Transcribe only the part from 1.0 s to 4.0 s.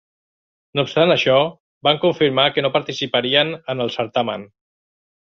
això, van confirmar que no participarien en el